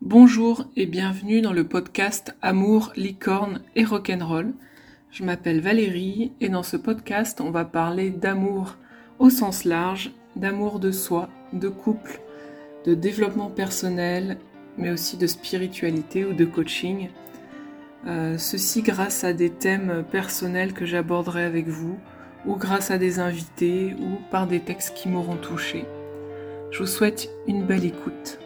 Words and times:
Bonjour 0.00 0.66
et 0.76 0.86
bienvenue 0.86 1.40
dans 1.40 1.52
le 1.52 1.64
podcast 1.64 2.36
Amour, 2.40 2.92
licorne 2.94 3.62
et 3.74 3.82
rock'n'roll. 3.82 4.52
Je 5.10 5.24
m'appelle 5.24 5.60
Valérie 5.60 6.30
et 6.40 6.48
dans 6.48 6.62
ce 6.62 6.76
podcast 6.76 7.40
on 7.40 7.50
va 7.50 7.64
parler 7.64 8.10
d'amour 8.10 8.76
au 9.18 9.28
sens 9.28 9.64
large, 9.64 10.12
d'amour 10.36 10.78
de 10.78 10.92
soi, 10.92 11.28
de 11.52 11.68
couple, 11.68 12.20
de 12.86 12.94
développement 12.94 13.50
personnel, 13.50 14.38
mais 14.76 14.92
aussi 14.92 15.16
de 15.16 15.26
spiritualité 15.26 16.24
ou 16.24 16.32
de 16.32 16.44
coaching. 16.44 17.08
Euh, 18.06 18.38
ceci 18.38 18.82
grâce 18.82 19.24
à 19.24 19.32
des 19.32 19.50
thèmes 19.50 20.04
personnels 20.12 20.74
que 20.74 20.86
j'aborderai 20.86 21.42
avec 21.42 21.66
vous, 21.66 21.98
ou 22.46 22.54
grâce 22.54 22.92
à 22.92 22.98
des 22.98 23.18
invités, 23.18 23.96
ou 23.98 24.30
par 24.30 24.46
des 24.46 24.60
textes 24.60 24.94
qui 24.94 25.08
m'auront 25.08 25.36
touché. 25.36 25.86
Je 26.70 26.78
vous 26.78 26.86
souhaite 26.86 27.30
une 27.48 27.66
belle 27.66 27.84
écoute. 27.84 28.38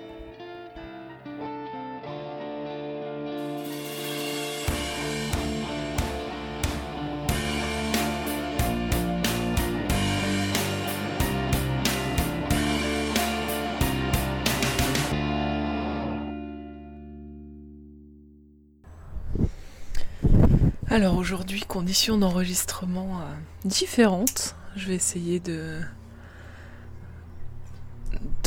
Alors 20.92 21.16
aujourd'hui, 21.16 21.62
conditions 21.66 22.18
d'enregistrement 22.18 23.20
euh, 23.20 23.24
différentes. 23.64 24.54
Je 24.76 24.88
vais 24.88 24.94
essayer 24.94 25.40
de 25.40 25.80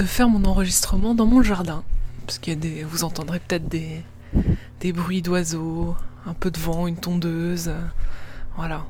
faire 0.03 0.29
mon 0.29 0.45
enregistrement 0.45 1.15
dans 1.15 1.25
mon 1.25 1.41
jardin, 1.41 1.83
parce 2.27 2.37
qu'il 2.37 2.53
y 2.53 2.55
des, 2.55 2.83
vous 2.83 3.03
entendrez 3.03 3.39
peut-être 3.39 3.67
des 3.67 4.03
bruits 4.93 5.23
d'oiseaux, 5.23 5.95
un 6.27 6.35
peu 6.35 6.51
de 6.51 6.59
vent, 6.59 6.85
une 6.85 6.97
tondeuse, 6.97 7.73
voilà, 8.57 8.85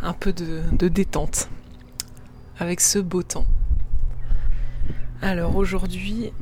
un 0.00 0.14
peu 0.14 0.32
de, 0.32 0.62
détente 0.88 1.50
avec 2.58 2.80
ce 2.80 2.98
beau 2.98 3.22
temps. 3.22 3.44
Alors 5.20 5.56
aujourd'hui, 5.56 6.32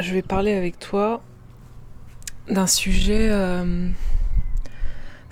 je 0.00 0.12
vais 0.12 0.22
parler 0.22 0.54
avec 0.54 0.80
toi 0.80 1.22
d'un 2.48 2.66
sujet. 2.66 3.28
Euh, 3.30 3.88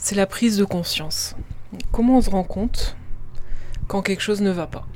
c'est 0.01 0.15
la 0.15 0.27
prise 0.27 0.56
de 0.56 0.65
conscience. 0.65 1.37
Comment 1.93 2.17
on 2.17 2.20
se 2.23 2.31
rend 2.31 2.43
compte 2.43 2.97
quand 3.87 4.03
quelque 4.03 4.23
chose 4.23 4.41
ne 4.41 4.51
va 4.51 4.67
pas 4.67 4.87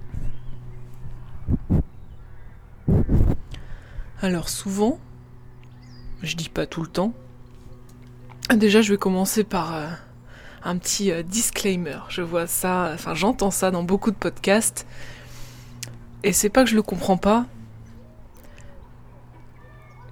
Alors 4.23 4.49
souvent, 4.49 4.99
je 6.23 6.35
dis 6.35 6.49
pas 6.49 6.67
tout 6.67 6.81
le 6.81 6.89
temps, 6.89 7.13
déjà 8.55 8.81
je 8.81 8.93
vais 8.93 8.99
commencer 8.99 9.45
par 9.45 9.75
euh, 9.75 9.89
un 10.65 10.79
petit 10.79 11.13
euh, 11.13 11.23
disclaimer. 11.23 11.99
Je 12.09 12.23
vois 12.23 12.47
ça, 12.47 12.91
enfin 12.95 13.15
j'entends 13.15 13.51
ça 13.51 13.71
dans 13.71 13.83
beaucoup 13.83 14.11
de 14.11 14.17
podcasts, 14.17 14.87
et 16.23 16.33
c'est 16.33 16.49
pas 16.49 16.65
que 16.65 16.71
je 16.71 16.77
le 16.77 16.83
comprends 16.83 17.19
pas, 17.19 17.45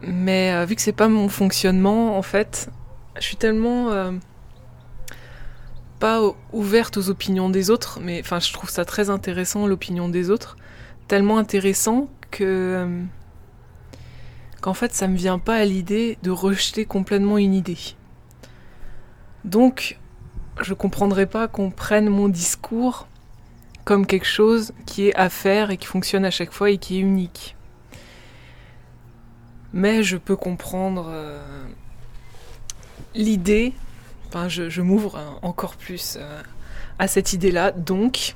mais 0.03 0.53
euh, 0.53 0.67
vu 0.67 0.77
que 0.77 0.83
c'est 0.83 0.93
pas 0.93 1.09
mon 1.09 1.31
fonctionnement, 1.31 2.19
en 2.19 2.23
fait, 2.23 2.69
je 3.17 3.23
suis 3.23 3.37
tellement 3.37 4.13
pas 6.03 6.21
ouverte 6.53 6.97
aux 6.97 7.11
opinions 7.11 7.49
des 7.49 7.71
autres, 7.71 8.01
mais 8.03 8.21
enfin 8.25 8.41
je 8.41 8.53
trouve 8.53 8.69
ça 8.69 8.85
très 8.85 9.09
intéressant 9.09 9.69
l'opinion 9.69 10.09
des 10.09 10.31
autres, 10.31 10.57
tellement 11.07 11.39
intéressant 11.39 12.11
que 12.33 12.43
euh, 12.43 13.03
qu'en 14.61 14.75
fait 14.75 14.93
ça 14.93 15.07
me 15.07 15.17
vient 15.17 15.39
pas 15.39 15.55
à 15.55 15.65
l'idée 15.65 16.19
de 16.25 16.33
rejeter 16.33 16.87
complètement 16.87 17.39
une 17.39 17.55
idée. 17.55 17.79
Donc 19.45 19.97
je 20.61 20.75
comprendrais 20.75 21.27
pas 21.27 21.47
qu'on 21.47 21.71
prenne 21.71 22.09
mon 22.09 22.29
discours 22.29 23.07
comme 23.85 24.05
quelque 24.05 24.27
chose 24.27 24.73
qui 24.87 25.07
est 25.07 25.15
à 25.15 25.29
faire 25.29 25.71
et 25.71 25.77
qui 25.77 25.87
fonctionne 25.87 26.25
à 26.25 26.33
chaque 26.33 26.53
fois 26.53 26.71
et 26.71 26.79
qui 26.79 26.97
est 26.97 27.01
unique. 27.01 27.55
Mais 29.73 30.03
je 30.03 30.17
peux 30.17 30.35
comprendre 30.35 31.07
euh, 31.09 31.65
l'idée 33.15 33.73
je, 34.49 34.81
m'ouvre 34.81 35.39
encore 35.43 35.77
plus 35.77 36.17
euh, 36.19 36.43
à 36.99 37.09
cette 37.09 37.33
idée-là. 37.33 37.73
Donc, 37.73 38.35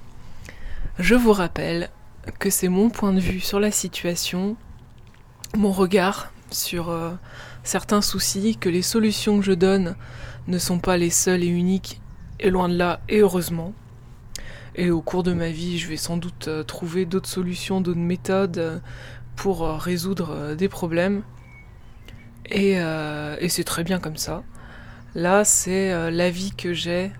je 0.98 1.14
vous 1.14 1.32
rappelle 1.32 1.90
que 2.38 2.50
c'est 2.50 2.68
mon 2.68 2.90
point 2.90 3.12
de 3.12 3.20
vue 3.20 3.40
sur 3.40 3.60
la 3.60 3.70
situation, 3.70 4.56
mon 5.56 5.72
regard 5.72 6.32
sur 6.50 6.90
euh, 6.90 7.12
certains 7.62 8.02
soucis, 8.02 8.56
que 8.56 8.68
les 8.68 8.82
solutions 8.82 9.38
que 9.38 9.44
je 9.44 9.52
donne 9.52 9.96
ne 10.48 10.58
sont 10.58 10.78
pas 10.78 10.96
les 10.96 11.10
seules 11.10 11.42
et 11.42 11.48
uniques, 11.48 12.00
et 12.40 12.50
loin 12.50 12.68
de 12.68 12.76
là, 12.76 13.00
et 13.08 13.20
heureusement. 13.20 13.72
Et 14.74 14.90
au 14.90 15.00
cours 15.00 15.22
de 15.22 15.32
ma 15.32 15.48
vie, 15.48 15.78
je 15.78 15.88
vais 15.88 15.96
sans 15.96 16.18
doute 16.18 16.48
euh, 16.48 16.62
trouver 16.62 17.06
d'autres 17.06 17.28
solutions, 17.28 17.80
d'autres 17.80 17.98
méthodes 17.98 18.82
pour 19.34 19.68
résoudre 19.68 20.54
des 20.54 20.68
problèmes. 20.68 21.22
et 22.50 22.78
c'est 23.48 23.64
très 23.64 23.84
bien 23.84 23.98
comme 23.98 24.16
ça. 24.16 24.42
Là, 25.16 25.46
c'est 25.46 25.92
euh, 25.92 26.10
l'avis 26.10 26.52
que 26.54 26.74
j'ai 26.74 27.10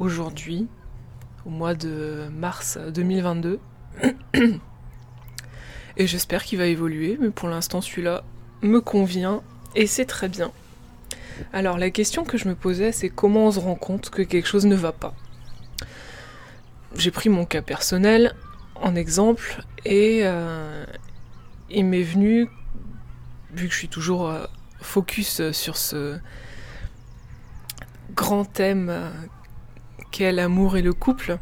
aujourd'hui, 0.00 0.66
au 1.46 1.48
mois 1.48 1.76
de 1.76 2.26
mars 2.32 2.76
2022. 2.76 3.60
et 5.96 6.06
j'espère 6.08 6.42
qu'il 6.42 6.58
va 6.58 6.66
évoluer, 6.66 7.16
mais 7.20 7.30
pour 7.30 7.48
l'instant, 7.48 7.80
celui-là 7.80 8.24
me 8.62 8.80
convient 8.80 9.44
et 9.76 9.86
c'est 9.86 10.06
très 10.06 10.28
bien. 10.28 10.50
Alors, 11.52 11.78
la 11.78 11.90
question 11.90 12.24
que 12.24 12.36
je 12.36 12.48
me 12.48 12.56
posais, 12.56 12.90
c'est 12.90 13.10
comment 13.10 13.46
on 13.46 13.52
se 13.52 13.60
rend 13.60 13.76
compte 13.76 14.10
que 14.10 14.22
quelque 14.22 14.48
chose 14.48 14.66
ne 14.66 14.74
va 14.74 14.90
pas? 14.90 15.14
J'ai 16.96 17.12
pris 17.12 17.28
mon 17.28 17.44
cas 17.44 17.62
personnel 17.62 18.34
en 18.74 18.96
exemple 18.96 19.62
et 19.84 20.22
euh, 20.24 20.84
il 21.70 21.84
m'est 21.84 22.02
venu, 22.02 22.48
vu 23.52 23.68
que 23.68 23.72
je 23.72 23.78
suis 23.78 23.88
toujours 23.88 24.28
euh, 24.28 24.46
focus 24.80 25.52
sur 25.52 25.76
ce 25.76 26.18
grand 28.18 28.44
thème 28.44 28.88
euh, 28.90 29.10
qu'est 30.10 30.32
l'amour 30.32 30.76
et 30.76 30.82
le 30.82 30.92
couple, 30.92 31.38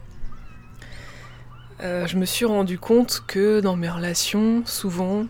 euh, 1.80 2.06
je 2.06 2.18
me 2.18 2.26
suis 2.26 2.44
rendu 2.44 2.78
compte 2.78 3.24
que 3.26 3.60
dans 3.60 3.76
mes 3.76 3.88
relations, 3.88 4.62
souvent, 4.66 5.24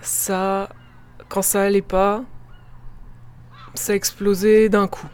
ça, 0.00 0.70
quand 1.28 1.42
ça 1.42 1.62
allait 1.62 1.82
pas, 1.82 2.24
ça 3.74 3.94
explosait 3.94 4.68
d'un 4.68 4.88
coup. 4.88 5.08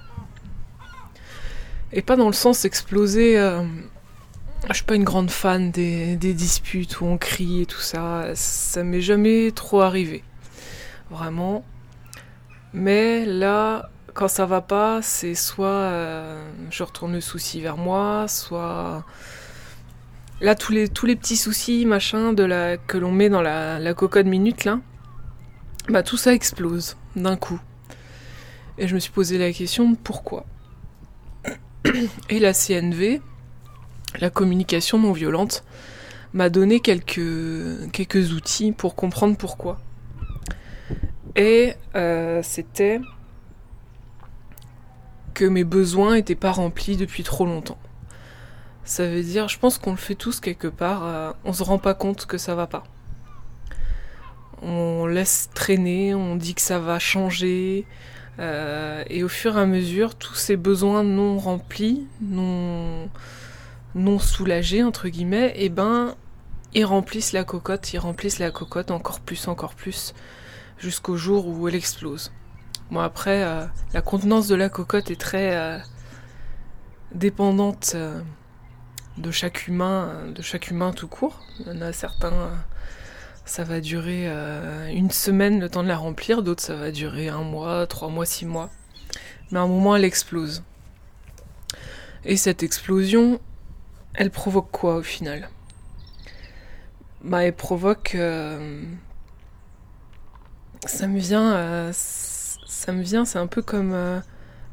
Et 1.93 2.01
pas 2.01 2.17
dans 2.17 2.27
le 2.27 2.33
sens 2.33 2.65
exploser. 2.65 3.39
Euh, 3.39 3.63
je 4.69 4.75
suis 4.75 4.85
pas 4.85 4.95
une 4.95 5.05
grande 5.05 5.31
fan 5.31 5.71
des, 5.71 6.17
des, 6.17 6.33
disputes 6.33 7.01
où 7.01 7.05
on 7.05 7.19
crie 7.19 7.63
et 7.63 7.67
tout 7.67 7.81
ça. 7.81 8.31
Ça 8.35 8.85
m'est 8.85 9.03
jamais 9.03 9.53
trop 9.55 9.83
arrivé. 9.83 10.25
Vraiment. 11.11 11.65
Mais 12.73 13.25
là, 13.25 13.91
quand 14.15 14.29
ça 14.29 14.47
va 14.47 14.61
pas, 14.61 15.01
c'est 15.03 15.35
soit 15.35 15.69
euh, 15.69 16.51
je 16.71 16.83
retourne 16.83 17.13
le 17.13 17.21
souci 17.21 17.61
vers 17.61 17.77
moi, 17.77 18.27
soit 18.29 19.05
là 20.41 20.55
tous 20.55 20.73
les 20.73 20.89
tous 20.89 21.07
les 21.07 21.17
petits 21.17 21.37
soucis 21.37 21.85
machin 21.85 22.33
de 22.33 22.43
la 22.43 22.77
que 22.77 22.99
l'on 22.99 23.13
met 23.13 23.29
dans 23.29 23.43
la, 23.43 23.79
la 23.79 23.95
cocotte 23.95 24.27
minute 24.27 24.65
là, 24.65 24.81
bah 25.89 26.03
tout 26.03 26.17
ça 26.17 26.33
explose 26.33 26.97
d'un 27.17 27.37
coup. 27.37 27.61
Et 28.79 28.87
je 28.87 28.95
me 28.95 29.01
suis 29.01 29.13
posé 29.13 29.39
la 29.39 29.53
question 29.53 29.95
pourquoi? 29.95 30.47
Et 32.29 32.39
la 32.39 32.53
CNV, 32.53 33.21
la 34.21 34.31
communication 34.31 34.99
non 34.99 35.13
violente, 35.13 35.65
m'a 36.33 36.51
donné 36.51 36.81
quelques 36.81 37.91
quelques 37.93 38.33
outils 38.33 38.73
pour 38.73 38.95
comprendre 38.95 39.37
pourquoi. 39.37 39.81
Et 41.37 41.75
euh, 41.95 42.41
c'était 42.43 43.01
que 45.39 45.45
mes 45.45 45.63
besoins 45.63 46.15
n'étaient 46.15 46.35
pas 46.35 46.51
remplis 46.51 46.97
depuis 46.97 47.23
trop 47.23 47.47
longtemps. 47.47 47.79
Ça 48.83 49.07
veut 49.07 49.23
dire, 49.23 49.47
je 49.47 49.57
pense 49.57 49.79
qu'on 49.79 49.93
le 49.93 49.97
fait 49.97 50.17
tous 50.17 50.41
quelque 50.41 50.67
part, 50.67 51.05
euh, 51.05 51.31
on 51.45 51.53
se 51.53 51.63
rend 51.63 51.79
pas 51.79 51.95
compte 51.95 52.27
que 52.27 52.39
ça 52.39 52.57
va 52.57 52.67
pas. 52.67 52.83
On 54.63 55.07
laisse 55.07 55.49
traîner, 55.55 56.13
on 56.13 56.35
dit 56.35 56.57
que 56.57 56.61
ça 56.61 56.81
va 56.81 56.99
changer, 56.99 57.87
euh, 58.41 59.05
et 59.09 59.23
au 59.23 59.29
fur 59.29 59.57
et 59.57 59.61
à 59.61 59.67
mesure, 59.67 60.17
tous 60.17 60.35
ces 60.35 60.57
besoins 60.57 61.05
non 61.05 61.39
remplis, 61.39 62.09
non, 62.21 63.09
non 63.95 64.19
soulagés, 64.19 64.83
entre 64.83 65.07
guillemets, 65.07 65.53
et 65.55 65.67
eh 65.67 65.69
ben, 65.69 66.17
ils 66.75 66.85
remplissent 66.85 67.33
la 67.33 67.45
cocotte, 67.45 67.93
ils 67.93 68.01
remplissent 68.01 68.41
la 68.41 68.51
cocotte 68.51 68.91
encore 68.91 69.21
plus, 69.21 69.47
encore 69.47 69.77
plus, 69.77 70.15
jusqu'au 70.79 71.17
jour 71.17 71.47
où 71.47 71.69
elle 71.69 71.77
explose. 71.77 72.33
Bon 72.91 73.01
après, 73.01 73.45
euh, 73.45 73.67
la 73.93 74.01
contenance 74.01 74.49
de 74.49 74.55
la 74.55 74.71
cocotte 74.71 75.11
est 75.11 75.21
très 75.21 75.55
euh, 75.55 75.79
dépendante 77.13 77.93
euh, 77.95 78.23
de 79.19 79.31
chaque 79.31 79.69
humain, 79.69 80.31
de 80.35 80.41
chaque 80.41 80.71
humain 80.71 80.93
tout 80.93 81.07
court. 81.07 81.43
Il 81.61 81.67
y 81.67 81.71
en 81.71 81.83
a 81.83 81.93
certains, 81.93 82.51
ça 83.45 83.63
va 83.63 83.81
durer 83.81 84.27
une 84.91 85.11
semaine 85.11 85.61
le 85.61 85.69
temps 85.69 85.83
de 85.83 85.89
la 85.89 85.99
remplir, 85.99 86.43
d'autres 86.43 86.63
ça 86.63 86.77
va 86.77 86.91
durer 86.91 87.29
un 87.29 87.43
mois, 87.43 87.87
trois 87.87 88.09
mois, 88.09 88.25
six 88.25 88.47
mois. 88.47 88.71
Mais 89.51 89.59
à 89.59 89.63
un 89.63 89.67
moment, 89.67 89.95
elle 89.95 90.05
explose. 90.05 90.63
Et 92.25 92.39
cette 92.39 92.63
explosion, 92.63 93.39
elle 94.15 94.31
provoque 94.31 94.71
quoi 94.71 94.97
au 94.97 95.03
final? 95.03 95.51
Bah, 97.23 97.45
elle 97.45 97.55
provoque. 97.55 98.17
Ça 100.87 101.07
me 101.07 101.19
vient. 101.19 101.93
Euh, 102.69 102.73
ça 102.73 102.93
me 102.93 103.03
vient, 103.03 103.25
c'est 103.25 103.39
un 103.39 103.47
peu 103.47 103.63
comme 103.63 103.95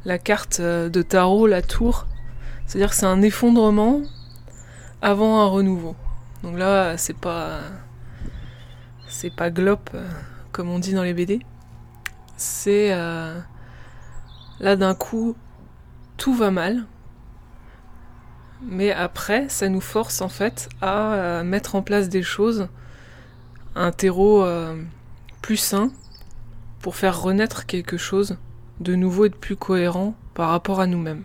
la 0.06 0.18
carte 0.20 0.62
de 0.62 1.02
tarot, 1.02 1.48
la 1.48 1.62
tour. 1.62 2.06
C'est-à-dire 2.66 2.90
que 2.90 2.96
c'est 2.96 3.06
un 3.06 3.22
effondrement 3.22 4.02
avant 5.02 5.42
un 5.42 5.48
renouveau. 5.48 5.96
Donc 6.44 6.58
là, 6.58 6.98
c'est 6.98 7.18
pas 7.18 7.60
c'est 9.08 9.34
pas 9.34 9.50
glop 9.50 9.90
euh, 9.94 10.08
comme 10.52 10.70
on 10.70 10.80
dit 10.80 10.94
dans 10.94 11.04
les 11.04 11.14
BD. 11.14 11.40
C'est 12.38 12.92
euh, 12.92 13.40
là 14.60 14.76
d'un 14.76 14.96
coup 14.96 15.36
tout 16.18 16.34
va 16.34 16.52
mal. 16.52 16.86
Mais 18.62 18.92
après, 18.92 19.48
ça 19.50 19.70
nous 19.70 19.82
force 19.82 20.22
en 20.22 20.30
fait 20.30 20.70
à 20.82 21.14
euh, 21.14 21.44
mettre 21.44 21.76
en 21.76 21.82
place 21.82 22.10
des 22.10 22.24
choses, 22.24 22.68
un 23.76 23.92
terreau 23.92 24.46
plus 25.42 25.58
sain 25.58 25.92
pour 26.86 26.96
faire 26.96 27.20
renaître 27.20 27.66
quelque 27.66 27.98
chose 27.98 28.38
de 28.80 28.94
nouveau 28.94 29.26
et 29.26 29.30
de 29.30 29.36
plus 29.36 29.56
cohérent 29.56 30.14
par 30.36 30.50
rapport 30.50 30.80
à 30.80 30.86
nous-mêmes. 30.86 31.24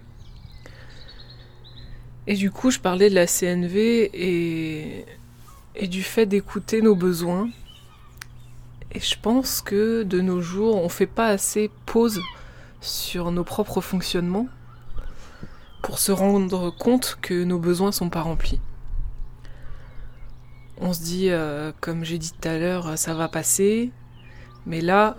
Et 2.27 2.33
du 2.33 2.51
coup, 2.51 2.71
je 2.71 2.79
parlais 2.79 3.11
de 3.11 3.15
la 3.15 3.27
CNV 3.27 4.11
et, 4.15 5.05
du 5.87 6.03
fait 6.03 6.25
d'écouter 6.25 6.81
nos 6.81 6.97
besoins 6.97 7.51
et 8.93 9.01
je 9.01 9.17
pense 9.21 9.61
que 9.61 10.03
de 10.03 10.23
nos 10.23 10.41
jours, 10.41 10.83
on 10.83 10.89
fait 10.89 11.07
pas 11.07 11.27
assez 11.27 11.71
pause 11.85 12.23
sur 12.81 13.31
nos 13.31 13.45
propres 13.45 13.83
fonctionnements 13.83 14.49
pour 15.83 15.99
se 15.99 16.11
rendre 16.11 16.71
compte 16.71 17.19
que 17.21 17.45
nos 17.45 17.59
besoins 17.59 17.93
sont 17.93 18.09
pas 18.09 18.23
remplis. 18.23 18.61
On 20.79 20.95
se 20.95 21.03
dit, 21.03 21.29
euh, 21.29 21.71
comme 21.83 22.03
j'ai 22.03 22.17
dit 22.17 22.33
tout 22.33 22.49
à 22.49 22.57
l'heure, 22.57 22.97
ça 22.97 23.13
va 23.13 23.29
passer, 23.29 23.93
mais 24.65 24.81
là, 24.81 25.19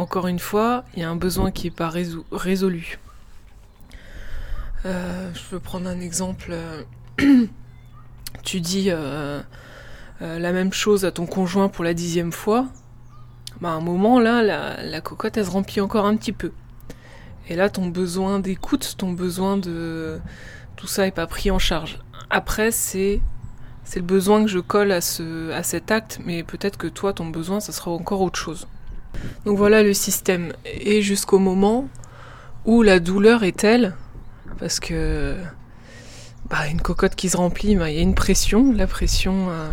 encore 0.00 0.26
une 0.26 0.38
fois, 0.38 0.84
il 0.94 1.00
y 1.00 1.04
a 1.04 1.10
un 1.10 1.16
besoin 1.16 1.50
qui 1.50 1.66
n'est 1.66 1.74
pas 1.74 1.90
résolu. 2.32 2.98
Euh, 4.86 5.30
je 5.34 5.40
peux 5.50 5.60
prendre 5.60 5.88
un 5.88 6.00
exemple. 6.00 6.56
tu 8.42 8.60
dis, 8.60 8.86
euh, 8.88 9.40
euh, 10.22 10.38
la 10.38 10.52
même 10.52 10.72
chose 10.72 11.04
à 11.04 11.12
ton 11.12 11.26
conjoint 11.26 11.68
pour 11.68 11.84
la 11.84 11.92
dixième 11.92 12.32
fois, 12.32 12.66
bah 13.60 13.68
à 13.68 13.72
un 13.72 13.80
moment 13.80 14.18
là, 14.20 14.42
la, 14.42 15.00
cocotte 15.02 15.36
elle 15.36 15.44
se 15.44 15.50
remplit 15.50 15.82
encore 15.82 16.06
un 16.06 16.16
petit 16.16 16.32
peu. 16.32 16.52
Et 17.48 17.54
là, 17.56 17.68
ton 17.68 17.86
besoin 17.86 18.40
d'écoute, 18.40 18.94
ton 18.96 19.12
besoin 19.12 19.58
de 19.58 20.18
tout 20.76 20.86
ça 20.86 21.06
est 21.06 21.10
pas 21.10 21.26
pris 21.26 21.50
en 21.50 21.58
charge. 21.58 21.98
Après, 22.30 22.70
c'est 22.70 23.20
c'est 23.84 23.98
le 23.98 24.06
besoin 24.06 24.42
que 24.42 24.48
je 24.48 24.60
colle 24.60 24.92
à 24.92 25.02
ce 25.02 25.50
à 25.50 25.62
cet 25.62 25.90
acte, 25.90 26.20
mais 26.24 26.42
peut-être 26.42 26.78
que 26.78 26.86
toi, 26.86 27.12
ton 27.12 27.26
besoin, 27.26 27.60
ça 27.60 27.72
sera 27.72 27.90
encore 27.90 28.22
autre 28.22 28.38
chose. 28.38 28.66
Donc 29.44 29.56
voilà 29.56 29.82
le 29.82 29.94
système. 29.94 30.52
Et 30.64 31.02
jusqu'au 31.02 31.38
moment 31.38 31.88
où 32.64 32.82
la 32.82 33.00
douleur 33.00 33.42
est 33.44 33.56
telle, 33.56 33.94
parce 34.58 34.80
que 34.80 35.36
bah, 36.48 36.66
une 36.68 36.80
cocotte 36.80 37.14
qui 37.14 37.28
se 37.28 37.36
remplit, 37.36 37.76
bah, 37.76 37.90
il 37.90 37.96
y 37.96 37.98
a 37.98 38.02
une 38.02 38.14
pression. 38.14 38.72
La 38.72 38.86
pression, 38.86 39.48
euh, 39.50 39.70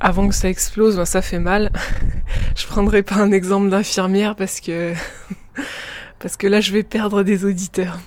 avant 0.00 0.28
que 0.28 0.34
ça 0.34 0.48
explose, 0.48 0.96
ben, 0.96 1.04
ça 1.04 1.22
fait 1.22 1.38
mal. 1.38 1.70
je 2.56 2.66
prendrai 2.66 3.02
pas 3.02 3.16
un 3.16 3.30
exemple 3.30 3.68
d'infirmière 3.68 4.34
parce 4.36 4.60
que 4.60 4.94
parce 6.18 6.36
que 6.36 6.46
là 6.46 6.60
je 6.60 6.72
vais 6.72 6.82
perdre 6.82 7.22
des 7.22 7.44
auditeurs. 7.44 7.98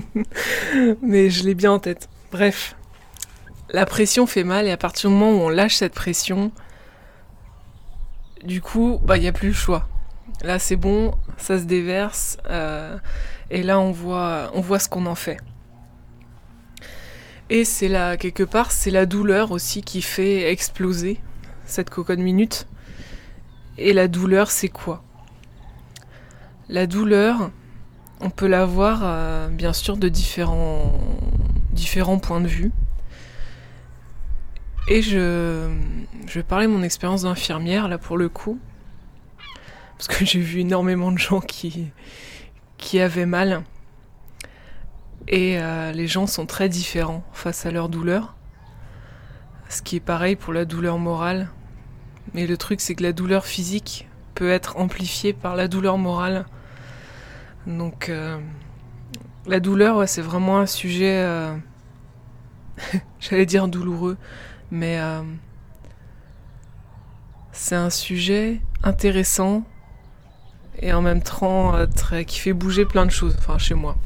Mais 1.02 1.30
je 1.30 1.44
l'ai 1.44 1.54
bien 1.54 1.72
en 1.72 1.78
tête. 1.78 2.08
Bref, 2.32 2.76
la 3.72 3.86
pression 3.86 4.26
fait 4.26 4.44
mal 4.44 4.66
et 4.66 4.70
à 4.70 4.76
partir 4.76 5.10
du 5.10 5.16
moment 5.16 5.32
où 5.32 5.46
on 5.46 5.48
lâche 5.48 5.76
cette 5.76 5.94
pression, 5.94 6.50
du 8.44 8.60
coup, 8.60 9.00
bah 9.02 9.16
il 9.16 9.22
y 9.22 9.28
a 9.28 9.32
plus 9.32 9.48
le 9.48 9.54
choix. 9.54 9.88
Là 10.42 10.58
c'est 10.58 10.76
bon, 10.76 11.14
ça 11.36 11.58
se 11.58 11.64
déverse 11.64 12.38
euh, 12.48 12.96
et 13.50 13.62
là 13.62 13.80
on 13.80 13.90
voit 13.90 14.50
on 14.54 14.60
voit 14.60 14.78
ce 14.78 14.88
qu'on 14.88 15.06
en 15.06 15.14
fait. 15.14 15.38
Et 17.50 17.64
c'est 17.64 17.88
là, 17.88 18.16
quelque 18.16 18.44
part, 18.44 18.70
c'est 18.70 18.92
la 18.92 19.06
douleur 19.06 19.50
aussi 19.50 19.82
qui 19.82 20.02
fait 20.02 20.52
exploser 20.52 21.18
cette 21.64 21.90
cocotte 21.90 22.20
minute. 22.20 22.68
Et 23.76 23.92
la 23.92 24.06
douleur, 24.06 24.52
c'est 24.52 24.68
quoi? 24.68 25.02
La 26.68 26.86
douleur, 26.86 27.50
on 28.20 28.30
peut 28.30 28.46
la 28.46 28.64
voir 28.64 29.00
euh, 29.02 29.48
bien 29.48 29.72
sûr 29.72 29.96
de 29.96 30.08
différents 30.08 30.92
points 32.22 32.40
de 32.40 32.46
vue. 32.46 32.70
Et 34.92 35.02
je, 35.02 35.70
vais 36.34 36.42
parler 36.42 36.66
de 36.66 36.72
mon 36.72 36.82
expérience 36.82 37.22
d'infirmière 37.22 37.86
là 37.86 37.96
pour 37.96 38.18
le 38.18 38.28
coup. 38.28 38.58
Parce 39.96 40.08
que 40.08 40.24
j'ai 40.24 40.40
vu 40.40 40.60
énormément 40.60 41.12
de 41.12 41.18
gens 41.18 41.40
qui, 41.40 41.92
qui 42.76 42.98
avaient 42.98 43.24
mal. 43.24 43.62
Et 45.28 45.60
euh, 45.60 45.92
les 45.92 46.08
gens 46.08 46.26
sont 46.26 46.44
très 46.44 46.68
différents 46.68 47.22
face 47.32 47.66
à 47.66 47.70
leur 47.70 47.88
douleur. 47.88 48.34
Ce 49.68 49.80
qui 49.80 49.94
est 49.94 50.00
pareil 50.00 50.34
pour 50.34 50.52
la 50.52 50.64
douleur 50.64 50.98
morale. 50.98 51.50
Mais 52.34 52.48
le 52.48 52.56
truc, 52.56 52.80
c'est 52.80 52.96
que 52.96 53.04
la 53.04 53.12
douleur 53.12 53.46
physique 53.46 54.08
peut 54.34 54.50
être 54.50 54.76
amplifiée 54.76 55.32
par 55.32 55.54
la 55.54 55.68
douleur 55.68 55.98
morale. 55.98 56.46
Donc, 57.68 58.08
euh, 58.08 58.40
la 59.46 59.60
douleur, 59.60 60.08
c'est 60.08 60.20
vraiment 60.20 60.58
un 60.58 60.66
sujet, 60.66 61.22
euh, 61.24 61.54
j'allais 63.20 63.46
dire 63.46 63.68
douloureux, 63.68 64.16
mais 64.70 64.98
c'est 67.52 67.76
un 67.76 67.90
sujet 67.90 68.60
intéressant 68.82 69.64
et 70.78 70.92
en 70.92 71.02
même 71.02 71.22
temps 71.22 71.74
très, 71.94 72.24
qui 72.24 72.38
fait 72.38 72.52
bouger 72.52 72.84
plein 72.84 73.04
de 73.06 73.10
choses, 73.10 73.36
enfin 73.38 73.58
chez 73.58 73.74
moi. 73.74 73.96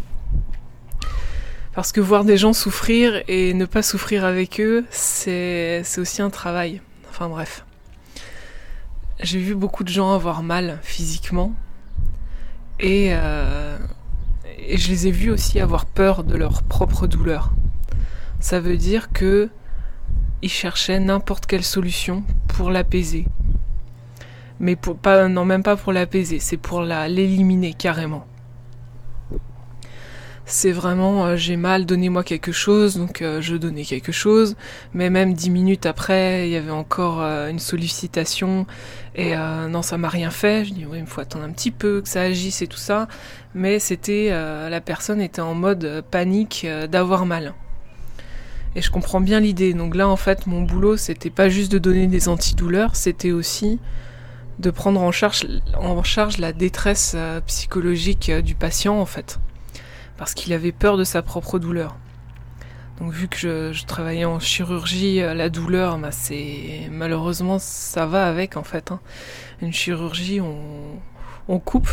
Parce 1.74 1.90
que 1.90 2.00
voir 2.00 2.24
des 2.24 2.36
gens 2.36 2.52
souffrir 2.52 3.22
et 3.26 3.52
ne 3.52 3.64
pas 3.64 3.82
souffrir 3.82 4.24
avec 4.24 4.60
eux, 4.60 4.84
c'est 4.90 5.82
aussi 5.98 6.22
un 6.22 6.30
travail. 6.30 6.80
Enfin 7.10 7.28
bref. 7.28 7.64
J'ai 9.20 9.40
vu 9.40 9.56
beaucoup 9.56 9.82
de 9.82 9.88
gens 9.88 10.12
avoir 10.12 10.44
mal 10.44 10.78
physiquement. 10.82 11.52
Et, 12.78 13.10
euh, 13.12 13.76
et 14.58 14.76
je 14.76 14.88
les 14.88 15.08
ai 15.08 15.10
vus 15.10 15.30
aussi 15.30 15.58
avoir 15.58 15.86
peur 15.86 16.22
de 16.22 16.36
leur 16.36 16.62
propre 16.62 17.08
douleur. 17.08 17.52
Ça 18.38 18.60
veut 18.60 18.76
dire 18.76 19.12
que 19.12 19.48
ils 20.42 20.50
cherchaient 20.50 21.00
n'importe 21.00 21.46
quelle 21.46 21.64
solution 21.64 22.24
pour 22.48 22.70
l'apaiser. 22.70 23.26
Mais 24.60 24.76
pour, 24.76 24.96
pas, 24.96 25.28
non, 25.28 25.44
même 25.44 25.62
pas 25.62 25.76
pour 25.76 25.92
l'apaiser, 25.92 26.38
c'est 26.38 26.56
pour 26.56 26.82
l'éliminer 26.82 27.74
carrément. 27.74 28.26
C'est 30.46 30.72
vraiment 30.72 31.24
euh, 31.24 31.36
j'ai 31.36 31.56
mal, 31.56 31.86
donnez-moi 31.86 32.22
quelque 32.22 32.52
chose, 32.52 32.96
donc 32.98 33.22
euh, 33.22 33.40
je 33.40 33.56
donnais 33.56 33.84
quelque 33.84 34.12
chose, 34.12 34.56
mais 34.92 35.08
même 35.08 35.32
dix 35.32 35.48
minutes 35.48 35.86
après, 35.86 36.46
il 36.46 36.52
y 36.52 36.56
avait 36.56 36.70
encore 36.70 37.22
euh, 37.22 37.48
une 37.48 37.58
sollicitation, 37.58 38.66
et 39.14 39.36
non, 39.36 39.82
ça 39.82 39.96
m'a 39.96 40.08
rien 40.08 40.30
fait, 40.30 40.64
je 40.64 40.74
dis 40.74 40.86
oui, 40.86 40.98
il 40.98 41.06
faut 41.06 41.20
attendre 41.20 41.44
un 41.44 41.52
petit 41.52 41.70
peu, 41.70 42.02
que 42.02 42.08
ça 42.08 42.22
agisse 42.22 42.62
et 42.62 42.66
tout 42.66 42.78
ça, 42.78 43.06
mais 43.54 43.78
c'était, 43.78 44.30
la 44.30 44.80
personne 44.80 45.20
était 45.20 45.40
en 45.40 45.54
mode 45.54 46.02
panique 46.10 46.66
d'avoir 46.90 47.24
mal. 47.24 47.54
Et 48.76 48.82
je 48.82 48.90
comprends 48.90 49.20
bien 49.20 49.40
l'idée, 49.40 49.72
donc 49.72 49.94
là 49.94 50.08
en 50.08 50.16
fait 50.16 50.46
mon 50.46 50.62
boulot 50.62 50.96
c'était 50.96 51.30
pas 51.30 51.48
juste 51.48 51.70
de 51.70 51.78
donner 51.78 52.06
des 52.08 52.28
antidouleurs, 52.28 52.96
c'était 52.96 53.30
aussi 53.30 53.78
de 54.58 54.70
prendre 54.70 55.00
en 55.00 55.12
charge, 55.12 55.46
en 55.76 56.02
charge 56.02 56.38
la 56.38 56.52
détresse 56.52 57.16
psychologique 57.46 58.30
du 58.30 58.54
patient 58.54 58.98
en 58.98 59.06
fait 59.06 59.38
parce 60.16 60.34
qu'il 60.34 60.52
avait 60.52 60.72
peur 60.72 60.96
de 60.96 61.04
sa 61.04 61.22
propre 61.22 61.58
douleur. 61.58 61.96
Donc 63.00 63.12
vu 63.12 63.26
que 63.26 63.72
je, 63.72 63.84
travaillais 63.84 64.24
en 64.24 64.38
chirurgie, 64.38 65.20
euh, 65.20 65.34
la 65.34 65.48
douleur, 65.48 65.98
bah, 65.98 66.12
c'est 66.12 66.88
malheureusement 66.92 67.58
ça 67.58 68.06
va 68.06 68.26
avec 68.26 68.56
en 68.56 68.62
fait. 68.62 68.92
Hein. 68.92 69.00
Une 69.60 69.72
chirurgie, 69.72 70.40
on, 70.40 71.58
coupe, 71.58 71.90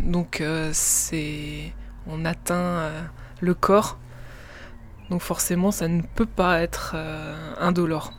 donc 0.00 0.40
euh, 0.40 0.70
c'est 0.72 1.72
on 2.06 2.24
atteint 2.24 2.54
euh, 2.54 3.02
le 3.40 3.54
corps, 3.54 3.98
donc 5.10 5.20
forcément 5.20 5.70
ça 5.70 5.88
ne 5.88 6.02
peut 6.02 6.26
pas 6.26 6.60
être 6.60 6.96
indolore. 7.58 8.12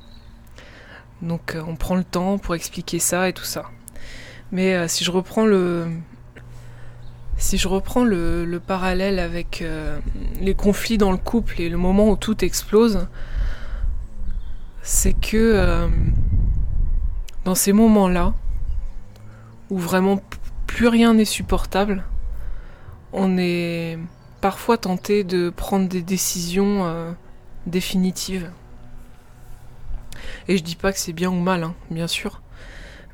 Donc 1.22 1.58
on 1.68 1.76
prend 1.76 1.96
le 1.96 2.04
temps 2.04 2.38
pour 2.38 2.56
expliquer 2.56 3.00
ça 3.00 3.30
et 3.30 3.34
tout 3.34 3.44
ça. 3.44 3.66
Mais 4.52 4.88
si 4.88 5.04
je 5.04 5.12
reprends 5.12 5.46
le, 5.46 5.88
si 7.38 7.58
je 7.58 7.68
reprends 7.68 8.04
le, 8.04 8.62
parallèle 8.66 9.20
avec 9.20 9.62
euh, 9.62 10.00
les 10.40 10.56
conflits 10.56 10.98
dans 10.98 11.12
le 11.12 11.18
couple 11.18 11.62
et 11.62 11.70
le 11.70 11.78
moment 11.78 12.10
où 12.10 12.16
tout 12.16 12.44
explose, 12.44 13.08
c'est 14.82 15.14
que 15.14 15.38
euh, 15.38 15.88
dans 17.44 17.56
ces 17.56 17.74
moments-là, 17.74 18.34
où 19.70 19.78
vraiment 19.78 20.22
plus 20.68 20.88
rien 20.88 21.14
n'est 21.14 21.26
supportable, 21.26 22.04
on 23.12 23.38
est 23.38 24.00
parfois 24.46 24.78
tenté 24.78 25.24
de 25.24 25.50
prendre 25.50 25.90
des 25.90 26.04
décisions 26.04 26.86
euh, 26.86 27.12
définitives. 27.66 28.52
Et 30.48 30.56
je 30.56 30.62
dis 30.62 30.76
pas 30.76 30.94
que 30.94 31.00
c'est 31.00 31.14
bien 31.14 31.32
ou 31.32 31.40
mal, 31.40 31.64
hein, 31.64 31.74
bien 31.90 32.06
sûr, 32.06 32.44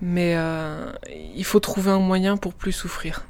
mais 0.01 0.35
euh, 0.35 0.91
il 1.33 1.45
faut 1.45 1.61
trouver 1.61 1.89
un 1.91 1.99
moyen 1.99 2.35
pour 2.35 2.53
plus 2.53 2.73
souffrir. 2.73 3.25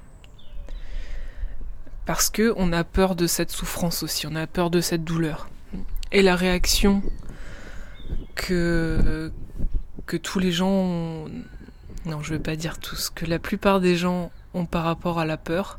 Parce 2.07 2.31
que 2.31 2.55
on 2.57 2.73
a 2.73 2.83
peur 2.83 3.15
de 3.15 3.27
cette 3.27 3.51
souffrance 3.51 4.01
aussi, 4.01 4.25
on 4.25 4.33
a 4.33 4.47
peur 4.47 4.71
de 4.71 4.81
cette 4.81 5.03
douleur. 5.03 5.47
Et 6.11 6.23
la 6.23 6.35
réaction 6.35 7.03
que, 8.33 9.31
que 10.07 10.17
tous 10.17 10.39
les 10.39 10.51
gens 10.51 10.71
ont... 10.71 11.25
non 12.07 12.23
je 12.23 12.33
vais 12.33 12.39
pas 12.39 12.55
dire 12.55 12.79
tous, 12.79 13.11
que 13.11 13.27
la 13.27 13.37
plupart 13.37 13.79
des 13.79 13.95
gens 13.95 14.31
ont 14.55 14.65
par 14.65 14.85
rapport 14.85 15.19
à 15.19 15.25
la 15.25 15.37
peur, 15.37 15.77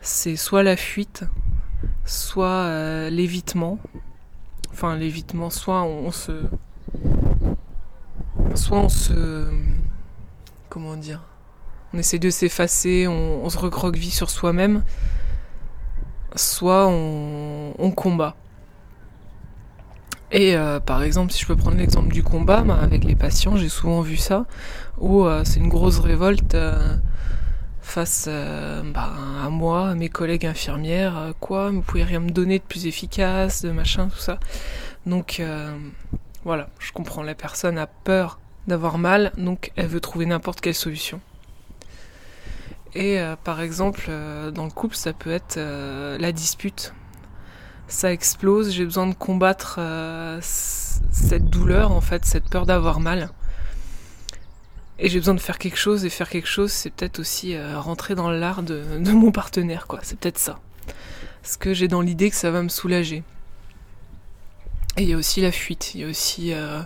c'est 0.00 0.36
soit 0.36 0.62
la 0.62 0.76
fuite, 0.76 1.24
soit 2.04 2.46
euh, 2.46 3.10
l'évitement. 3.10 3.78
Enfin 4.72 4.96
l'évitement, 4.96 5.50
soit 5.50 5.82
on, 5.82 6.10
se... 6.10 6.32
Soit 8.54 8.78
on 8.78 8.88
se... 8.88 9.48
Comment 10.68 10.96
dire 10.96 11.22
On 11.92 11.98
essaie 11.98 12.18
de 12.18 12.30
s'effacer, 12.30 13.08
on, 13.08 13.48
se 13.50 13.58
recroqueville 13.58 14.12
sur 14.12 14.30
soi-même, 14.30 14.84
soit 16.36 16.86
on, 16.88 17.74
on 17.78 17.90
combat. 17.90 18.36
Et 20.32 20.56
euh, 20.56 20.78
par 20.78 21.02
exemple, 21.02 21.32
si 21.32 21.42
je 21.42 21.46
peux 21.46 21.56
prendre 21.56 21.76
l'exemple 21.76 22.12
du 22.12 22.22
combat, 22.22 22.62
bah, 22.62 22.78
avec 22.80 23.02
les 23.02 23.16
patients, 23.16 23.56
j'ai 23.56 23.68
souvent 23.68 24.00
vu 24.00 24.16
ça, 24.16 24.46
où 24.98 25.24
euh, 25.24 25.42
c'est 25.44 25.58
une 25.58 25.68
grosse 25.68 25.98
révolte 25.98 26.56
euh, 27.80 28.82
face 28.82 28.92
bah, 28.92 29.12
à 29.44 29.48
moi, 29.48 29.90
à 29.90 29.94
mes 29.94 30.08
collègues 30.08 30.46
infirmières, 30.46 31.32
quoi, 31.40 31.70
vous 31.70 31.82
pouvez 31.82 32.04
rien 32.04 32.20
me 32.20 32.30
donner 32.30 32.58
de 32.58 32.64
plus 32.64 32.86
efficace, 32.86 33.62
de 33.62 33.70
machin, 33.70 34.08
tout 34.08 34.18
ça. 34.18 34.38
Donc 35.06 35.42
voilà, 36.44 36.68
je 36.78 36.92
comprends, 36.92 37.22
la 37.22 37.34
personne 37.34 37.78
a 37.78 37.86
peur 37.86 38.38
d'avoir 38.66 38.98
mal, 38.98 39.32
donc 39.36 39.72
elle 39.76 39.86
veut 39.86 40.00
trouver 40.00 40.26
n'importe 40.26 40.60
quelle 40.60 40.74
solution. 40.74 41.20
Et 42.94 43.20
par 43.44 43.60
exemple, 43.60 44.10
dans 44.52 44.64
le 44.64 44.70
couple, 44.70 44.96
ça 44.96 45.12
peut 45.12 45.30
être 45.30 45.58
la 45.58 46.32
dispute 46.32 46.92
ça 47.90 48.12
explose, 48.12 48.70
j'ai 48.70 48.84
besoin 48.84 49.06
de 49.06 49.14
combattre 49.14 49.76
euh, 49.78 50.38
cette 50.40 51.50
douleur, 51.50 51.92
en 51.92 52.00
fait, 52.00 52.24
cette 52.24 52.48
peur 52.48 52.66
d'avoir 52.66 53.00
mal. 53.00 53.30
Et 55.00 55.08
j'ai 55.08 55.18
besoin 55.18 55.34
de 55.34 55.40
faire 55.40 55.58
quelque 55.58 55.78
chose, 55.78 56.04
et 56.04 56.10
faire 56.10 56.28
quelque 56.28 56.48
chose, 56.48 56.70
c'est 56.70 56.90
peut-être 56.90 57.18
aussi 57.18 57.54
euh, 57.54 57.80
rentrer 57.80 58.14
dans 58.14 58.30
l'art 58.30 58.62
de, 58.62 58.82
mon 59.12 59.32
partenaire, 59.32 59.86
quoi. 59.86 60.00
C'est 60.02 60.18
peut-être 60.18 60.38
ça. 60.38 60.60
Parce 61.42 61.56
que 61.56 61.72
j'ai 61.72 61.88
dans 61.88 62.02
l'idée 62.02 62.30
que 62.30 62.36
ça 62.36 62.50
va 62.50 62.62
me 62.62 62.68
soulager. 62.68 63.22
Et 64.96 65.02
il 65.02 65.08
y 65.08 65.14
a 65.14 65.16
aussi 65.16 65.40
la 65.40 65.52
fuite, 65.52 65.94
il 65.94 66.02
y 66.02 66.04
a 66.04 66.08
aussi 66.08 66.52
euh, 66.52 66.80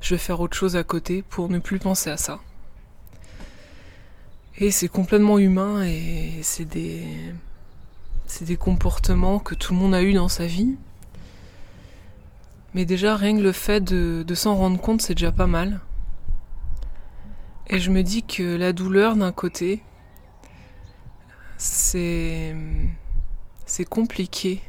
je 0.00 0.14
vais 0.14 0.18
faire 0.18 0.40
autre 0.40 0.56
chose 0.56 0.76
à 0.76 0.82
côté 0.84 1.22
pour 1.22 1.48
ne 1.48 1.58
plus 1.58 1.78
penser 1.78 2.10
à 2.10 2.16
ça. 2.16 2.40
Et 4.58 4.70
c'est 4.70 4.88
complètement 4.88 5.38
humain 5.38 5.82
et 5.84 6.40
c'est 6.42 6.64
des 6.66 7.02
c'est 8.26 8.44
des 8.44 8.56
comportements 8.56 9.38
que 9.38 9.54
tout 9.54 9.72
le 9.72 9.78
monde 9.78 9.94
a 9.94 10.02
eu 10.02 10.12
dans 10.12 10.28
sa 10.28 10.46
vie. 10.46 10.76
Mais 12.74 12.84
déjà, 12.84 13.16
rien 13.16 13.36
que 13.36 13.42
le 13.42 13.52
fait 13.52 13.80
de, 13.80 14.34
s'en 14.34 14.56
rendre 14.56 14.80
compte, 14.80 15.00
c'est 15.00 15.14
déjà 15.14 15.30
pas 15.30 15.46
mal. 15.46 15.80
Et 17.68 17.78
je 17.78 17.90
me 17.90 18.02
dis 18.02 18.22
que 18.22 18.56
la 18.56 18.72
douleur, 18.72 19.16
d'un 19.16 19.32
côté, 19.32 19.82
c'est. 21.56 22.54
Compliqué 23.90 24.62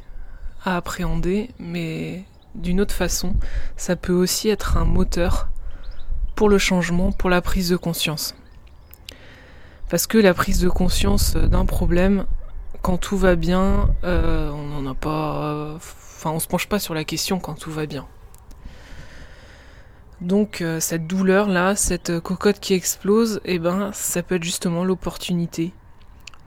à 0.64 0.76
appréhender, 0.76 1.50
mais 1.58 2.24
d'une 2.54 2.80
autre 2.80 2.94
façon, 2.94 3.34
ça 3.76 3.96
peut 3.96 4.12
aussi 4.12 4.48
être 4.48 4.76
un 4.76 4.84
moteur 4.84 5.48
pour 6.34 6.48
le 6.48 6.58
changement, 6.58 7.12
pour 7.12 7.30
la 7.30 7.40
prise 7.40 7.70
de 7.70 7.76
conscience. 7.76 8.34
Parce 9.88 10.06
que 10.06 10.18
la 10.18 10.34
prise 10.34 10.60
de 10.60 10.68
conscience 10.68 11.34
d'un 11.34 11.66
problème, 11.66 12.26
quand 12.82 12.98
tout 12.98 13.16
va 13.16 13.36
bien, 13.36 13.90
euh, 14.04 14.50
on 14.50 14.80
n'en 14.80 14.90
a 14.90 14.94
pas. 14.94 15.74
Enfin, 15.76 16.30
on 16.30 16.40
se 16.40 16.48
penche 16.48 16.68
pas 16.68 16.78
sur 16.78 16.94
la 16.94 17.04
question 17.04 17.38
quand 17.38 17.54
tout 17.54 17.70
va 17.70 17.86
bien. 17.86 18.06
Donc 20.20 20.62
euh, 20.62 20.80
cette 20.80 21.06
douleur 21.06 21.48
là, 21.48 21.76
cette 21.76 22.20
cocotte 22.20 22.58
qui 22.60 22.72
explose, 22.74 23.40
eh 23.44 23.58
ben 23.58 23.90
ça 23.92 24.22
peut 24.22 24.36
être 24.36 24.44
justement 24.44 24.84
l'opportunité 24.84 25.72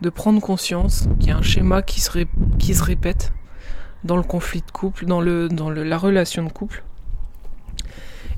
de 0.02 0.10
prendre 0.10 0.42
conscience 0.42 1.08
qu'il 1.20 1.30
y 1.30 1.32
a 1.32 1.38
un 1.38 1.42
schéma 1.42 1.82
qui 1.82 2.00
se, 2.00 2.84
répète 2.84 3.34
dans 4.04 4.18
le 4.18 4.24
conflit 4.24 4.62
de 4.62 4.72
couple, 4.72 5.06
dans, 5.06 5.22
la 5.22 5.98
relation 5.98 6.44
de 6.44 6.50
couple. 6.50 6.84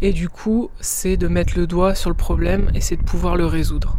Et 0.01 0.13
du 0.13 0.27
coup, 0.27 0.71
c'est 0.79 1.17
de 1.17 1.27
mettre 1.27 1.53
le 1.55 1.67
doigt 1.67 1.93
sur 1.93 2.09
le 2.09 2.15
problème 2.15 2.71
et 2.73 2.81
c'est 2.81 2.95
de 2.95 3.03
pouvoir 3.03 3.35
le 3.35 3.45
résoudre. 3.45 3.97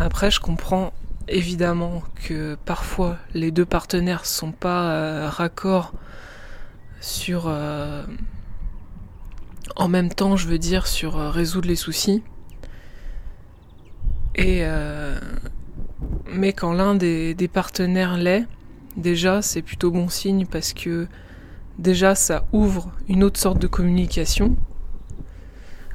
Après, 0.00 0.30
je 0.32 0.40
comprends 0.40 0.92
évidemment 1.28 2.02
que 2.26 2.56
parfois 2.64 3.16
les 3.34 3.52
deux 3.52 3.64
partenaires 3.64 4.26
sont 4.26 4.50
pas 4.50 4.90
euh, 4.90 5.28
raccords 5.30 5.92
sur 7.00 7.44
euh, 7.46 8.04
en 9.76 9.88
même 9.88 10.10
temps 10.10 10.36
je 10.36 10.48
veux 10.48 10.58
dire 10.58 10.86
sur 10.86 11.16
euh, 11.18 11.30
résoudre 11.30 11.68
les 11.68 11.76
soucis 11.76 12.22
et 14.34 14.64
mais 16.32 16.54
quand 16.54 16.72
l'un 16.72 16.94
des, 16.94 17.50
partenaires 17.52 18.16
l'est 18.16 18.46
déjà 18.96 19.42
c'est 19.42 19.60
plutôt 19.60 19.90
bon 19.90 20.08
signe 20.08 20.46
parce 20.46 20.72
que 20.72 21.06
déjà 21.78 22.14
ça 22.14 22.46
ouvre 22.52 22.90
une 23.08 23.24
autre 23.24 23.38
sorte 23.38 23.58
de 23.58 23.66
communication 23.66 24.56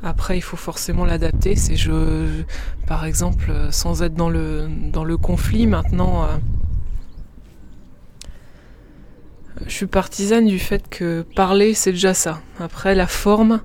après, 0.04 0.38
il 0.38 0.42
faut 0.42 0.58
forcément 0.58 1.06
l'adapter. 1.06 1.56
C'est 1.56 1.76
je, 1.76 2.44
par 2.86 3.06
exemple, 3.06 3.52
sans 3.72 4.04
être 4.04 4.14
dans 4.14 4.30
le 4.30 5.18
conflit 5.18 5.68
maintenant. 5.68 6.24
Euh, 6.24 6.38
je 9.66 9.72
suis 9.72 9.88
partisane 9.88 10.46
du 10.46 10.60
fait 10.60 10.88
que 10.90 11.26
parler, 11.36 11.74
c'est 11.74 11.92
déjà 11.92 12.14
ça. 12.14 12.42
Après, 12.60 12.96
la 12.96 13.08
forme, 13.08 13.62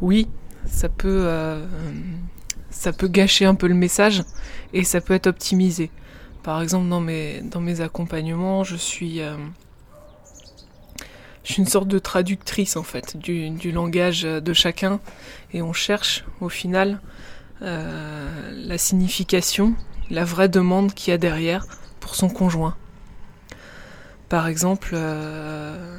oui, 0.00 0.28
ça 0.66 0.88
peut 0.88 1.24
euh, 1.26 1.64
ça 2.70 2.92
peut 2.92 3.08
gâcher 3.08 3.44
un 3.44 3.54
peu 3.54 3.66
le 3.66 3.74
message 3.74 4.22
et 4.72 4.84
ça 4.84 5.00
peut 5.00 5.14
être 5.14 5.26
optimisé. 5.26 5.90
Par 6.42 6.62
exemple, 6.62 6.88
dans 6.88 7.00
mes 7.00 7.42
dans 7.42 7.60
mes 7.60 7.80
accompagnements, 7.80 8.64
je 8.64 8.76
suis 8.76 9.20
euh, 9.20 9.36
je 11.44 11.52
suis 11.52 11.62
une 11.62 11.68
sorte 11.68 11.88
de 11.88 11.98
traductrice 11.98 12.76
en 12.76 12.82
fait 12.82 13.16
du, 13.16 13.70
langage 13.70 14.22
de 14.22 14.52
chacun 14.52 15.00
et 15.52 15.62
on 15.62 15.72
cherche 15.72 16.24
au 16.40 16.48
final 16.48 17.00
euh, 17.62 18.50
la 18.52 18.78
signification, 18.78 19.74
la 20.10 20.24
vraie 20.24 20.48
demande 20.48 20.92
qu'il 20.92 21.12
y 21.12 21.14
a 21.14 21.18
derrière 21.18 21.66
pour 22.00 22.14
son 22.16 22.28
conjoint. 22.28 22.76
Par 24.28 24.48
exemple, 24.48 24.90
euh, 24.94 25.98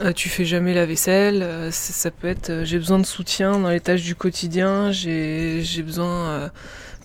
euh, 0.00 0.12
tu 0.12 0.28
fais 0.28 0.44
jamais 0.44 0.74
la 0.74 0.86
vaisselle, 0.86 1.70
ça 1.70 2.10
peut 2.10 2.26
être 2.26 2.64
j'ai 2.64 2.78
besoin 2.78 2.98
de 2.98 3.06
soutien 3.06 3.58
dans 3.60 3.70
les 3.70 3.80
tâches 3.80 4.02
du 4.02 4.16
quotidien, 4.16 4.90
j'ai 4.90 5.82
besoin 5.84 6.50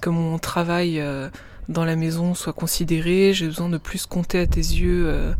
que 0.02 0.10
mon 0.10 0.40
travail 0.40 1.04
dans 1.68 1.86
la 1.86 1.96
maison 1.96 2.34
soit 2.34 2.54
considéré, 2.54 3.34
j'ai 3.34 3.46
besoin 3.46 3.70
de 3.70 3.78
plus 3.78 4.08
compter 4.08 4.40
à 4.40 4.48
tes 4.48 4.60
yeux 4.60 5.36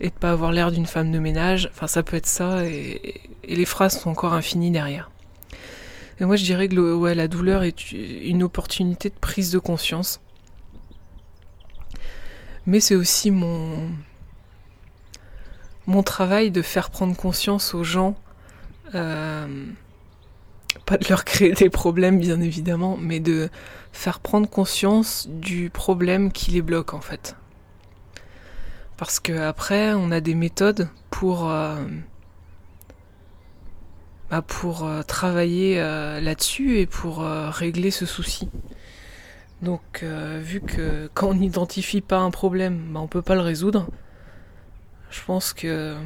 et 0.00 0.08
de 0.08 0.14
pas 0.14 0.30
avoir 0.30 0.52
l'air 0.52 0.70
d'une 0.70 0.86
femme 0.86 1.12
de 1.12 1.18
ménage. 1.18 1.70
Enfin, 1.74 1.86
ça 1.86 2.02
peut 2.02 2.16
être 2.16 2.26
ça, 2.26 2.64
et, 2.64 3.20
les 3.46 3.64
phrases 3.64 4.00
sont 4.00 4.10
encore 4.10 4.34
infinies 4.34 4.70
derrière. 4.70 5.10
Et 6.20 6.24
moi, 6.24 6.36
je 6.36 6.44
dirais 6.44 6.68
que 6.68 7.14
la 7.14 7.28
douleur 7.28 7.62
est 7.62 7.92
une 7.92 8.42
opportunité 8.42 9.08
de 9.08 9.14
prise 9.14 9.50
de 9.50 9.58
conscience. 9.58 10.20
Mais 12.68 12.80
c'est 12.80 12.96
aussi 12.96 13.30
mon, 13.30 13.88
mon 15.86 16.02
travail 16.02 16.50
de 16.50 16.60
faire 16.60 16.90
prendre 16.90 17.16
conscience 17.16 17.72
aux 17.72 17.82
gens, 17.82 18.14
euh, 18.94 19.64
pas 20.84 20.98
de 20.98 21.06
leur 21.08 21.24
créer 21.24 21.54
des 21.54 21.70
problèmes 21.70 22.20
bien 22.20 22.42
évidemment, 22.42 22.98
mais 23.00 23.20
de 23.20 23.48
faire 23.90 24.20
prendre 24.20 24.46
conscience 24.50 25.26
du 25.30 25.70
problème 25.70 26.30
qui 26.30 26.50
les 26.50 26.60
bloque 26.60 26.92
en 26.92 27.00
fait. 27.00 27.36
Parce 28.98 29.18
que 29.18 29.32
après, 29.32 29.94
on 29.94 30.10
a 30.10 30.20
des 30.20 30.34
méthodes 30.34 30.90
pour, 31.08 31.50
euh, 31.50 31.74
bah, 34.28 34.44
euh, 34.82 35.02
travailler 35.04 35.76
là-dessus 35.76 36.80
et 36.80 36.86
pour 36.86 37.20
régler 37.20 37.90
ce 37.90 38.04
souci. 38.04 38.50
Donc, 39.62 40.02
vu 40.02 40.60
que 40.60 41.10
quand 41.14 41.28
on 41.28 41.34
n'identifie 41.34 42.00
pas 42.00 42.18
un 42.18 42.30
problème, 42.30 42.92
bah, 42.92 43.00
on 43.00 43.08
peut 43.08 43.22
pas 43.22 43.34
le 43.34 43.40
résoudre, 43.40 43.88
je 45.10 45.22
pense 45.24 45.52
que 45.52 45.96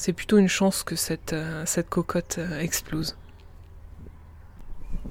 c'est 0.00 0.14
plutôt 0.14 0.38
une 0.38 0.48
chance 0.48 0.82
que 0.82 0.96
cette, 0.96 1.34
euh, 1.34 1.64
cocotte 1.86 2.36
euh, 2.38 2.58
explose. 2.60 3.18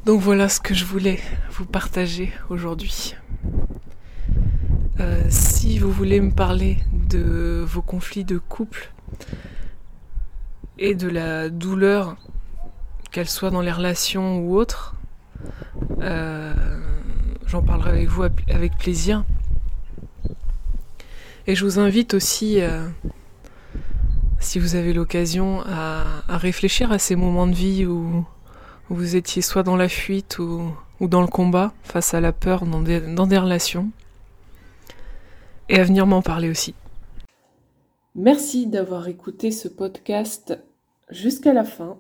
Donc 0.06 0.20
voilà 0.20 0.50
ce 0.50 0.60
que 0.60 0.74
je 0.74 0.84
voulais 0.84 1.20
vous 1.52 1.66
partager 1.66 2.34
aujourd'hui. 2.50 3.16
Euh, 5.00 5.22
si 5.30 5.78
vous 5.78 5.92
voulez 5.92 6.20
me 6.20 6.32
parler 6.32 6.80
de 6.92 7.64
vos 7.68 7.84
conflits 7.84 8.26
de 8.26 8.40
couple 8.40 8.92
et 10.80 10.96
de 10.96 11.08
la 11.08 11.50
douleur, 11.50 12.18
qu'elle 13.12 13.30
soit 13.30 13.52
dans 13.52 13.62
les 13.62 13.72
relations 13.72 14.40
ou 14.40 14.56
autres, 14.56 14.96
j'en 17.50 17.64
parlerai 17.64 17.90
avec 17.90 18.10
vous 18.10 18.24
avec 18.24 18.78
plaisir. 18.78 19.24
Et 21.48 21.56
je 21.56 21.66
vous 21.66 21.80
invite 21.80 22.14
aussi, 22.14 22.62
euh, 22.62 22.88
si 24.40 24.60
vous 24.60 24.76
avez 24.76 24.94
l'occasion, 24.94 25.62
à, 25.66 26.22
réfléchir 26.28 26.92
à 26.92 27.00
ces 27.00 27.16
moments 27.16 27.48
de 27.48 27.56
vie 27.56 27.86
où, 27.86 28.26
vous 28.92 29.16
étiez 29.16 29.42
soit 29.42 29.64
dans 29.64 29.76
la 29.76 29.90
fuite 29.90 30.40
ou, 30.40 30.72
dans 31.02 31.22
le 31.22 31.28
combat 31.28 31.74
face 31.84 32.14
à 32.14 32.22
la 32.22 32.32
peur 32.32 32.66
dans 32.66 32.82
des, 32.82 33.02
dans 33.02 33.28
des 33.28 33.38
relations. 33.38 33.90
Et 35.70 35.80
à 35.80 35.84
venir 35.84 36.08
m'en 36.08 36.22
parler 36.22 36.50
aussi. 36.50 36.74
Merci 38.16 38.68
d'avoir 38.68 39.08
écouté 39.08 39.52
ce 39.52 39.68
podcast 39.68 40.58
jusqu'à 41.10 41.54
la 41.54 41.64
fin. 41.64 41.98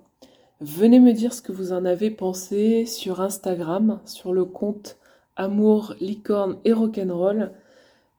Venez 0.62 1.00
me 1.00 1.14
dire 1.14 1.34
ce 1.34 1.42
que 1.42 1.52
vous 1.52 1.72
en 1.72 1.86
avez 1.86 2.12
pensé 2.12 2.86
sur 2.86 3.22
Instagram, 3.22 4.00
sur 4.06 4.34
le 4.34 4.46
compte 4.46 4.99
Amour, 5.40 5.96
Licorne 6.02 6.58
et 6.66 6.74
Rock'n'Roll 6.74 7.52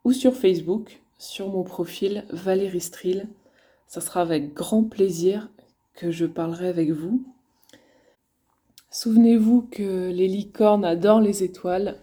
ou 0.04 0.12
sur 0.12 0.34
Facebook 0.34 1.02
sur 1.18 1.48
mon 1.48 1.62
profil 1.62 2.24
Valérie 2.30 2.80
Strill. 2.80 3.28
Ça 3.86 4.00
sera 4.00 4.22
avec 4.22 4.54
grand 4.54 4.84
plaisir 4.84 5.50
que 5.94 6.10
je 6.10 6.24
parlerai 6.24 6.68
avec 6.68 6.90
vous. 6.90 7.22
Souvenez-vous 8.90 9.68
que 9.70 10.10
les 10.10 10.28
licornes 10.28 10.84
adorent 10.84 11.20
les 11.20 11.44
étoiles, 11.44 11.96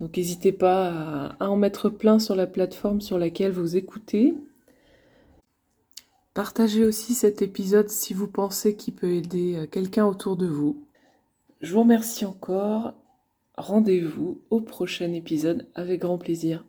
donc 0.00 0.16
n'hésitez 0.16 0.52
pas 0.52 1.34
à 1.40 1.48
en 1.50 1.56
mettre 1.56 1.88
plein 1.88 2.20
sur 2.20 2.36
la 2.36 2.46
plateforme 2.46 3.00
sur 3.00 3.18
laquelle 3.18 3.52
vous 3.52 3.76
écoutez. 3.76 4.34
Partagez 6.34 6.84
aussi 6.84 7.14
cet 7.14 7.42
épisode 7.42 7.90
si 7.90 8.14
vous 8.14 8.28
pensez 8.28 8.76
qu'il 8.76 8.94
peut 8.94 9.12
aider 9.12 9.56
euh, 9.56 9.66
quelqu'un 9.66 10.06
autour 10.06 10.36
de 10.36 10.46
vous. 10.46 10.82
Je 11.60 11.74
vous 11.74 11.80
remercie 11.80 12.24
encore. 12.24 12.94
Rendez-vous 13.56 14.42
au 14.50 14.60
prochain 14.60 15.12
épisode 15.12 15.68
avec 15.74 16.00
grand 16.00 16.18
plaisir. 16.18 16.64